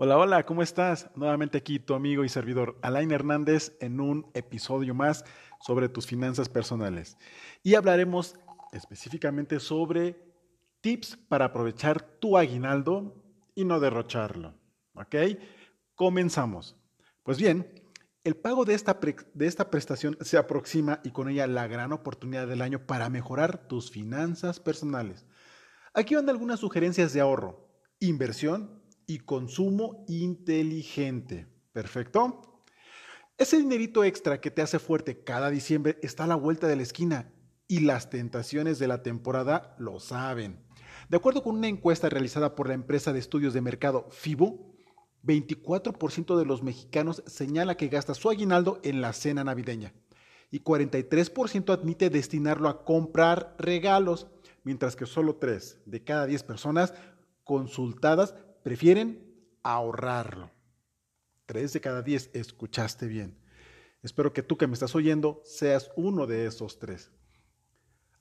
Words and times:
Hola, 0.00 0.16
hola, 0.16 0.46
¿cómo 0.46 0.62
estás? 0.62 1.10
Nuevamente 1.16 1.58
aquí 1.58 1.80
tu 1.80 1.92
amigo 1.92 2.24
y 2.24 2.28
servidor 2.28 2.78
Alain 2.82 3.10
Hernández 3.10 3.76
en 3.80 3.98
un 3.98 4.30
episodio 4.32 4.94
más 4.94 5.24
sobre 5.58 5.88
tus 5.88 6.06
finanzas 6.06 6.48
personales. 6.48 7.16
Y 7.64 7.74
hablaremos 7.74 8.36
específicamente 8.70 9.58
sobre 9.58 10.16
tips 10.82 11.16
para 11.16 11.46
aprovechar 11.46 12.00
tu 12.00 12.38
aguinaldo 12.38 13.24
y 13.56 13.64
no 13.64 13.80
derrocharlo. 13.80 14.54
¿Ok? 14.94 15.16
Comenzamos. 15.96 16.76
Pues 17.24 17.36
bien, 17.38 17.82
el 18.22 18.36
pago 18.36 18.64
de 18.64 18.74
esta, 18.74 19.00
de 19.34 19.46
esta 19.48 19.68
prestación 19.68 20.16
se 20.20 20.38
aproxima 20.38 21.00
y 21.02 21.10
con 21.10 21.28
ella 21.28 21.48
la 21.48 21.66
gran 21.66 21.90
oportunidad 21.90 22.46
del 22.46 22.62
año 22.62 22.86
para 22.86 23.08
mejorar 23.08 23.66
tus 23.66 23.90
finanzas 23.90 24.60
personales. 24.60 25.26
Aquí 25.92 26.14
van 26.14 26.28
algunas 26.28 26.60
sugerencias 26.60 27.12
de 27.12 27.20
ahorro, 27.20 27.68
inversión 27.98 28.77
y 29.08 29.20
consumo 29.20 30.04
inteligente. 30.06 31.48
¿Perfecto? 31.72 32.62
Ese 33.38 33.56
dinerito 33.56 34.04
extra 34.04 34.40
que 34.40 34.50
te 34.50 34.62
hace 34.62 34.78
fuerte 34.78 35.24
cada 35.24 35.50
diciembre 35.50 35.98
está 36.02 36.24
a 36.24 36.28
la 36.28 36.36
vuelta 36.36 36.68
de 36.68 36.76
la 36.76 36.82
esquina 36.82 37.32
y 37.66 37.80
las 37.80 38.10
tentaciones 38.10 38.78
de 38.78 38.86
la 38.86 39.02
temporada 39.02 39.74
lo 39.78 39.98
saben. 39.98 40.60
De 41.08 41.16
acuerdo 41.16 41.42
con 41.42 41.56
una 41.56 41.68
encuesta 41.68 42.08
realizada 42.08 42.54
por 42.54 42.68
la 42.68 42.74
empresa 42.74 43.12
de 43.12 43.18
estudios 43.18 43.54
de 43.54 43.62
mercado 43.62 44.08
FIBO, 44.10 44.76
24% 45.24 46.36
de 46.36 46.44
los 46.44 46.62
mexicanos 46.62 47.22
señala 47.26 47.76
que 47.76 47.88
gasta 47.88 48.14
su 48.14 48.28
aguinaldo 48.28 48.78
en 48.84 49.00
la 49.00 49.12
cena 49.14 49.42
navideña 49.42 49.94
y 50.50 50.60
43% 50.60 51.72
admite 51.72 52.10
destinarlo 52.10 52.68
a 52.68 52.84
comprar 52.84 53.54
regalos, 53.58 54.26
mientras 54.64 54.96
que 54.96 55.06
solo 55.06 55.36
3 55.36 55.82
de 55.86 56.04
cada 56.04 56.26
10 56.26 56.42
personas 56.42 56.92
consultadas 57.44 58.34
prefieren 58.68 59.24
ahorrarlo. 59.62 60.50
3 61.46 61.72
de 61.72 61.80
cada 61.80 62.02
10, 62.02 62.32
escuchaste 62.34 63.06
bien. 63.06 63.38
Espero 64.02 64.34
que 64.34 64.42
tú 64.42 64.58
que 64.58 64.66
me 64.66 64.74
estás 64.74 64.94
oyendo 64.94 65.40
seas 65.42 65.90
uno 65.96 66.26
de 66.26 66.44
esos 66.44 66.78
tres. 66.78 67.10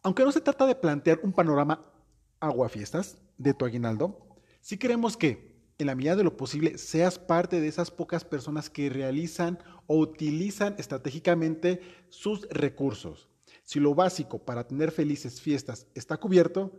Aunque 0.04 0.24
no 0.24 0.32
se 0.32 0.40
trata 0.40 0.66
de 0.66 0.76
plantear 0.76 1.20
un 1.22 1.34
panorama 1.34 1.92
aguafiestas 2.40 3.18
de 3.38 3.54
tu 3.54 3.66
aguinaldo, 3.66 4.26
si 4.62 4.78
queremos 4.78 5.18
que, 5.18 5.60
en 5.80 5.88
la 5.88 5.96
medida 5.96 6.16
de 6.16 6.24
lo 6.24 6.38
posible, 6.38 6.78
seas 6.78 7.20
parte 7.20 7.60
de 7.60 7.68
esas 7.68 7.92
pocas 7.92 8.24
personas 8.24 8.70
que 8.70 8.90
realizan 8.90 9.60
o 9.86 9.98
utilizan 9.98 10.76
estratégicamente 10.78 11.82
sus 12.08 12.48
recursos. 12.50 13.28
Si 13.64 13.82
lo 13.82 13.94
básico 13.96 14.40
para 14.40 14.66
tener 14.66 14.92
felices 14.92 15.42
fiestas 15.42 15.88
está 15.94 16.16
cubierto, 16.16 16.72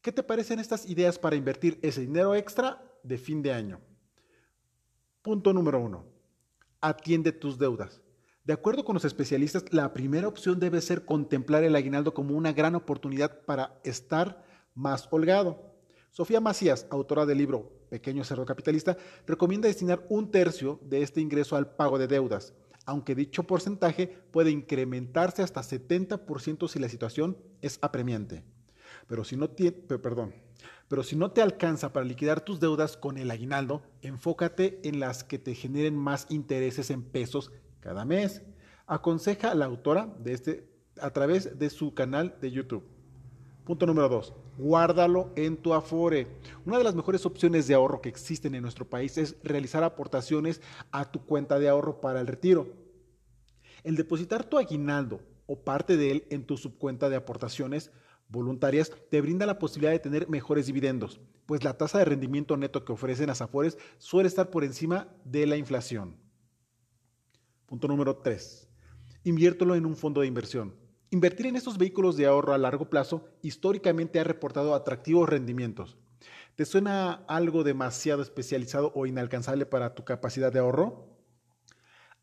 ¿qué 0.00 0.12
te 0.12 0.22
parecen 0.22 0.60
estas 0.60 0.86
ideas 0.88 1.18
para 1.18 1.36
invertir 1.36 1.78
ese 1.82 2.00
dinero 2.00 2.34
extra 2.34 2.88
de 3.02 3.18
fin 3.18 3.42
de 3.42 3.52
año? 3.52 3.80
Punto 5.22 5.52
número 5.52 5.80
uno. 5.80 6.04
Atiende 6.80 7.32
tus 7.32 7.58
deudas. 7.58 8.00
De 8.44 8.52
acuerdo 8.52 8.84
con 8.84 8.94
los 8.94 9.04
especialistas, 9.04 9.72
la 9.72 9.92
primera 9.92 10.26
opción 10.26 10.58
debe 10.58 10.80
ser 10.80 11.04
contemplar 11.04 11.62
el 11.62 11.76
aguinaldo 11.76 12.12
como 12.12 12.36
una 12.36 12.52
gran 12.52 12.74
oportunidad 12.74 13.44
para 13.44 13.80
estar 13.84 14.44
más 14.74 15.06
holgado. 15.12 15.76
Sofía 16.10 16.40
Macías, 16.40 16.86
autora 16.90 17.24
del 17.24 17.38
libro 17.38 17.70
Pequeño 17.88 18.24
Cerdo 18.24 18.44
Capitalista, 18.44 18.96
recomienda 19.26 19.68
destinar 19.68 20.04
un 20.08 20.30
tercio 20.30 20.80
de 20.82 21.02
este 21.02 21.20
ingreso 21.20 21.54
al 21.54 21.74
pago 21.76 21.98
de 21.98 22.08
deudas, 22.08 22.52
aunque 22.84 23.14
dicho 23.14 23.44
porcentaje 23.44 24.08
puede 24.08 24.50
incrementarse 24.50 25.42
hasta 25.42 25.62
70% 25.62 26.68
si 26.68 26.78
la 26.80 26.88
situación 26.88 27.38
es 27.60 27.78
apremiante. 27.80 28.44
Pero 29.06 29.24
si 29.24 29.36
no 29.36 29.48
perdón, 29.50 30.34
pero 30.88 31.02
si 31.02 31.16
no 31.16 31.30
te 31.30 31.42
alcanza 31.42 31.92
para 31.92 32.06
liquidar 32.06 32.40
tus 32.40 32.60
deudas 32.60 32.96
con 32.96 33.18
el 33.18 33.30
aguinaldo, 33.30 33.82
enfócate 34.02 34.80
en 34.84 35.00
las 35.00 35.24
que 35.24 35.38
te 35.38 35.54
generen 35.54 35.96
más 35.96 36.26
intereses 36.30 36.90
en 36.90 37.02
pesos 37.02 37.50
cada 37.80 38.04
mes. 38.04 38.42
Aconseja 38.86 39.50
a 39.50 39.54
la 39.54 39.64
autora 39.64 40.14
de 40.18 40.32
este 40.32 40.72
a 41.00 41.10
través 41.10 41.58
de 41.58 41.70
su 41.70 41.94
canal 41.94 42.36
de 42.40 42.50
YouTube. 42.50 42.84
Punto 43.64 43.86
número 43.86 44.08
dos, 44.08 44.34
guárdalo 44.58 45.30
en 45.36 45.56
tu 45.56 45.72
Afore. 45.72 46.26
Una 46.66 46.78
de 46.78 46.84
las 46.84 46.94
mejores 46.94 47.24
opciones 47.24 47.68
de 47.68 47.74
ahorro 47.74 48.00
que 48.00 48.08
existen 48.08 48.54
en 48.54 48.62
nuestro 48.62 48.84
país 48.84 49.16
es 49.18 49.36
realizar 49.44 49.84
aportaciones 49.84 50.60
a 50.90 51.10
tu 51.10 51.24
cuenta 51.24 51.58
de 51.58 51.68
ahorro 51.68 52.00
para 52.00 52.20
el 52.20 52.26
retiro. 52.26 52.66
El 53.84 53.96
depositar 53.96 54.44
tu 54.44 54.58
aguinaldo 54.58 55.20
o 55.46 55.60
parte 55.60 55.96
de 55.96 56.10
él 56.10 56.26
en 56.30 56.44
tu 56.44 56.56
subcuenta 56.56 57.08
de 57.08 57.16
aportaciones 57.16 57.92
voluntarias 58.32 58.90
te 59.10 59.20
brinda 59.20 59.46
la 59.46 59.58
posibilidad 59.58 59.92
de 59.92 59.98
tener 59.98 60.28
mejores 60.28 60.66
dividendos, 60.66 61.20
pues 61.46 61.62
la 61.62 61.76
tasa 61.76 61.98
de 61.98 62.06
rendimiento 62.06 62.56
neto 62.56 62.84
que 62.84 62.92
ofrecen 62.92 63.28
las 63.28 63.42
Afores 63.42 63.78
suele 63.98 64.26
estar 64.26 64.50
por 64.50 64.64
encima 64.64 65.08
de 65.24 65.46
la 65.46 65.56
inflación. 65.56 66.16
Punto 67.66 67.86
número 67.86 68.16
3. 68.16 68.68
Inviértelo 69.24 69.74
en 69.76 69.86
un 69.86 69.96
fondo 69.96 70.22
de 70.22 70.26
inversión. 70.26 70.74
Invertir 71.10 71.46
en 71.46 71.56
estos 71.56 71.76
vehículos 71.76 72.16
de 72.16 72.26
ahorro 72.26 72.54
a 72.54 72.58
largo 72.58 72.88
plazo 72.88 73.28
históricamente 73.42 74.18
ha 74.18 74.24
reportado 74.24 74.74
atractivos 74.74 75.28
rendimientos. 75.28 75.98
¿Te 76.56 76.64
suena 76.64 77.24
algo 77.28 77.64
demasiado 77.64 78.22
especializado 78.22 78.92
o 78.94 79.06
inalcanzable 79.06 79.66
para 79.66 79.94
tu 79.94 80.04
capacidad 80.04 80.50
de 80.50 80.60
ahorro? 80.60 81.06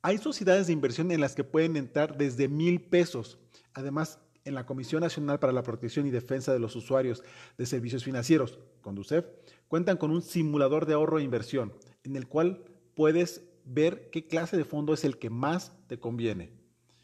Hay 0.01 0.17
sociedades 0.17 0.67
de 0.67 0.73
inversión 0.73 1.11
en 1.11 1.21
las 1.21 1.35
que 1.35 1.43
pueden 1.43 1.75
entrar 1.75 2.17
desde 2.17 2.47
mil 2.47 2.81
pesos. 2.81 3.37
Además, 3.73 4.19
en 4.49 4.55
la 4.55 4.65
Comisión 4.65 5.01
Nacional 5.01 5.39
para 5.39 5.53
la 5.53 5.63
Protección 5.63 6.05
y 6.05 6.11
Defensa 6.11 6.51
de 6.51 6.59
los 6.59 6.75
Usuarios 6.75 7.23
de 7.57 7.65
Servicios 7.65 8.03
Financieros, 8.03 8.59
CONDUCEF, 8.81 9.25
cuentan 9.67 9.97
con 9.97 10.11
un 10.11 10.21
simulador 10.21 10.85
de 10.85 10.93
ahorro 10.93 11.19
e 11.19 11.23
inversión, 11.23 11.73
en 12.03 12.15
el 12.15 12.27
cual 12.27 12.63
puedes 12.95 13.43
ver 13.63 14.09
qué 14.09 14.27
clase 14.27 14.57
de 14.57 14.65
fondo 14.65 14.93
es 14.93 15.05
el 15.05 15.17
que 15.17 15.29
más 15.29 15.71
te 15.87 15.99
conviene. 15.99 16.51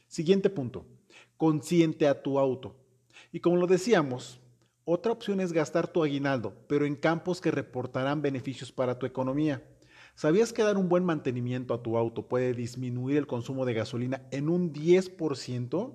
Siguiente 0.08 0.50
punto 0.50 0.86
consciente 1.38 2.08
a 2.08 2.22
tu 2.22 2.40
auto. 2.40 2.76
Y 3.32 3.40
como 3.40 3.58
lo 3.58 3.68
decíamos, 3.68 4.40
otra 4.84 5.12
opción 5.12 5.40
es 5.40 5.52
gastar 5.52 5.88
tu 5.88 6.04
aguinaldo, 6.04 6.54
pero 6.68 6.86
en 6.86 6.96
campos 6.96 7.42
que 7.42 7.52
reportarán 7.52 8.22
beneficios 8.22 8.72
para 8.72 9.00
tu 9.00 9.06
economía. 9.06 9.64
¿Sabías 10.16 10.54
que 10.54 10.64
dar 10.64 10.78
un 10.78 10.88
buen 10.88 11.04
mantenimiento 11.04 11.74
a 11.74 11.84
tu 11.84 11.98
auto 11.98 12.28
puede 12.28 12.54
disminuir 12.54 13.18
el 13.18 13.28
consumo 13.28 13.66
de 13.66 13.74
gasolina 13.74 14.28
en 14.32 14.48
un 14.48 14.72
10%? 14.72 15.94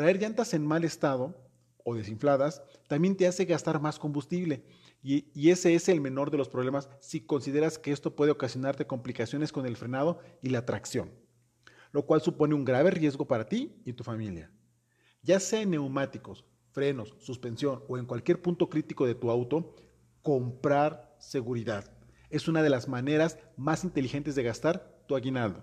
Traer 0.00 0.18
llantas 0.18 0.54
en 0.54 0.64
mal 0.64 0.84
estado 0.84 1.36
o 1.84 1.94
desinfladas 1.94 2.62
también 2.88 3.18
te 3.18 3.26
hace 3.26 3.44
gastar 3.44 3.82
más 3.82 3.98
combustible 3.98 4.64
y, 5.02 5.30
y, 5.34 5.50
ese 5.50 5.74
es 5.74 5.90
el 5.90 6.00
menor 6.00 6.30
de 6.30 6.38
los 6.38 6.48
problemas 6.48 6.88
si 7.00 7.20
consideras 7.20 7.78
que 7.78 7.92
esto 7.92 8.16
puede 8.16 8.32
ocasionarte 8.32 8.86
complicaciones 8.86 9.52
con 9.52 9.66
el 9.66 9.76
frenado 9.76 10.18
y 10.40 10.48
la 10.48 10.64
tracción 10.64 11.10
lo 11.92 12.06
cual 12.06 12.22
supone 12.22 12.54
un 12.54 12.64
grave 12.64 12.90
riesgo 12.92 13.28
para 13.28 13.46
ti 13.46 13.78
y 13.84 13.92
tu 13.92 14.02
familia. 14.02 14.50
Ya 15.20 15.38
sea 15.38 15.60
en 15.60 15.72
neumáticos, 15.72 16.46
frenos, 16.70 17.14
suspensión 17.18 17.82
o 17.86 17.98
en 17.98 18.06
cualquier 18.06 18.40
punto 18.40 18.70
crítico 18.70 19.04
de 19.04 19.14
tu 19.14 19.30
auto, 19.30 19.76
comprar 20.22 21.14
seguridad. 21.18 21.92
Es 22.30 22.48
una 22.48 22.62
de 22.62 22.70
las 22.70 22.88
maneras 22.88 23.36
más 23.54 23.84
inteligentes 23.84 24.34
de 24.34 24.44
gastar 24.44 25.04
tu 25.06 25.14
aguinaldo. 25.14 25.62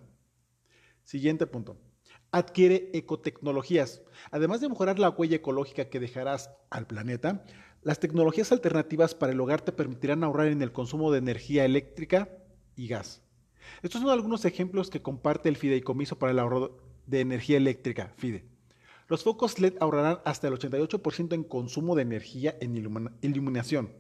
Siguiente 1.01 1.47
punto. 1.47 1.86
Adquiere 2.31 2.89
ecotecnologías. 2.93 4.01
Además 4.31 4.61
de 4.61 4.69
mejorar 4.69 4.99
la 4.99 5.09
huella 5.09 5.37
ecológica 5.37 5.89
que 5.89 5.99
dejarás 5.99 6.51
al 6.69 6.87
planeta, 6.87 7.43
las 7.83 7.99
tecnologías 7.99 8.51
alternativas 8.51 9.15
para 9.15 9.31
el 9.31 9.39
hogar 9.39 9.61
te 9.61 9.71
permitirán 9.71 10.23
ahorrar 10.23 10.47
en 10.47 10.61
el 10.61 10.71
consumo 10.71 11.11
de 11.11 11.19
energía 11.19 11.63
eléctrica 11.63 12.29
y 12.75 12.87
gas. 12.87 13.21
Estos 13.81 14.01
son 14.01 14.09
algunos 14.09 14.45
ejemplos 14.45 14.89
que 14.89 15.01
comparte 15.01 15.49
el 15.49 15.57
Fideicomiso 15.57 16.17
para 16.19 16.31
el 16.31 16.39
ahorro 16.39 16.77
de 17.05 17.21
energía 17.21 17.57
eléctrica, 17.57 18.13
FIDE. 18.17 18.45
Los 19.07 19.23
focos 19.23 19.59
LED 19.59 19.75
ahorrarán 19.79 20.19
hasta 20.25 20.47
el 20.47 20.55
88% 20.55 21.33
en 21.33 21.43
consumo 21.43 21.95
de 21.95 22.01
energía 22.01 22.57
en 22.59 22.75
iluminación. 23.21 23.93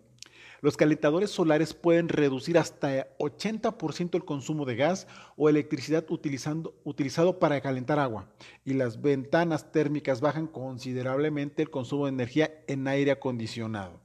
Los 0.61 0.77
calentadores 0.77 1.29
solares 1.29 1.73
pueden 1.73 2.09
reducir 2.09 2.57
hasta 2.57 3.15
80% 3.17 4.15
el 4.15 4.25
consumo 4.25 4.65
de 4.65 4.75
gas 4.75 5.07
o 5.35 5.49
electricidad 5.49 6.05
utilizado 6.09 7.39
para 7.39 7.61
calentar 7.61 7.99
agua. 7.99 8.29
Y 8.65 8.73
las 8.73 9.01
ventanas 9.01 9.71
térmicas 9.71 10.21
bajan 10.21 10.47
considerablemente 10.47 11.61
el 11.61 11.69
consumo 11.69 12.05
de 12.05 12.13
energía 12.13 12.51
en 12.67 12.87
aire 12.87 13.11
acondicionado. 13.11 14.01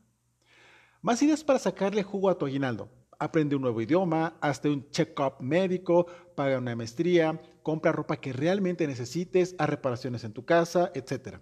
Más 1.00 1.22
ideas 1.22 1.42
para 1.42 1.58
sacarle 1.58 2.02
jugo 2.02 2.28
a 2.28 2.38
tu 2.38 2.46
aguinaldo 2.46 2.88
aprende 3.22 3.54
un 3.54 3.62
nuevo 3.62 3.80
idioma, 3.80 4.36
hazte 4.40 4.68
un 4.68 4.90
check-up 4.90 5.34
médico, 5.38 6.06
paga 6.34 6.58
una 6.58 6.74
maestría, 6.74 7.40
compra 7.62 7.92
ropa 7.92 8.16
que 8.16 8.32
realmente 8.32 8.84
necesites, 8.86 9.54
haz 9.58 9.68
reparaciones 9.68 10.24
en 10.24 10.32
tu 10.32 10.44
casa, 10.44 10.90
etc. 10.94 11.38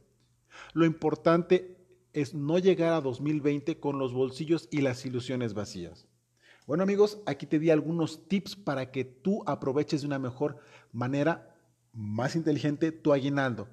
Lo 0.74 0.84
importante 0.84 1.79
es 2.12 2.34
no 2.34 2.58
llegar 2.58 2.92
a 2.92 3.00
2020 3.00 3.78
con 3.78 3.98
los 3.98 4.12
bolsillos 4.12 4.68
y 4.70 4.80
las 4.80 5.04
ilusiones 5.06 5.54
vacías. 5.54 6.06
Bueno 6.66 6.82
amigos, 6.82 7.20
aquí 7.26 7.46
te 7.46 7.58
di 7.58 7.70
algunos 7.70 8.28
tips 8.28 8.56
para 8.56 8.90
que 8.90 9.04
tú 9.04 9.42
aproveches 9.46 10.02
de 10.02 10.06
una 10.06 10.18
mejor 10.18 10.58
manera, 10.92 11.56
más 11.92 12.36
inteligente, 12.36 12.92
tu 12.92 13.12
aguinaldo. 13.12 13.68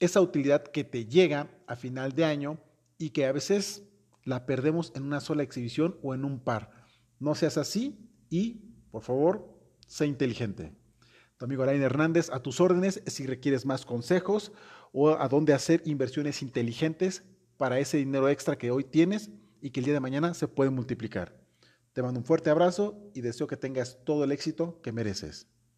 Esa 0.00 0.20
utilidad 0.20 0.64
que 0.64 0.84
te 0.84 1.06
llega 1.06 1.50
a 1.66 1.76
final 1.76 2.12
de 2.12 2.24
año 2.24 2.58
y 2.98 3.10
que 3.10 3.26
a 3.26 3.32
veces 3.32 3.84
la 4.24 4.44
perdemos 4.44 4.92
en 4.94 5.04
una 5.04 5.20
sola 5.20 5.42
exhibición 5.42 5.96
o 6.02 6.14
en 6.14 6.24
un 6.24 6.40
par. 6.40 6.70
No 7.18 7.34
seas 7.34 7.56
así 7.56 7.98
y 8.28 8.64
Por 8.90 9.02
favor, 9.02 9.54
sé 9.86 10.06
inteligente. 10.06 10.72
Tu 11.36 11.44
amigo 11.44 11.62
Alain 11.62 11.82
Hernández, 11.82 12.30
a 12.30 12.42
tus 12.42 12.60
órdenes 12.60 13.02
si 13.06 13.26
requieres 13.26 13.64
más 13.66 13.84
consejos 13.84 14.50
o 14.92 15.10
a 15.10 15.28
dónde 15.28 15.52
hacer 15.52 15.82
inversiones 15.84 16.42
inteligentes 16.42 17.22
para 17.58 17.78
ese 17.78 17.98
dinero 17.98 18.30
extra 18.30 18.56
que 18.56 18.70
hoy 18.70 18.84
tienes 18.84 19.30
y 19.60 19.70
que 19.70 19.80
el 19.80 19.84
día 19.84 19.94
de 19.94 20.00
mañana 20.00 20.32
se 20.32 20.48
puede 20.48 20.70
multiplicar. 20.70 21.36
Te 21.92 22.02
mando 22.02 22.20
un 22.20 22.24
fuerte 22.24 22.48
abrazo 22.48 23.10
y 23.12 23.20
deseo 23.20 23.46
que 23.46 23.56
tengas 23.56 23.98
todo 24.04 24.24
el 24.24 24.32
éxito 24.32 24.80
que 24.80 24.92
mereces. 24.92 25.48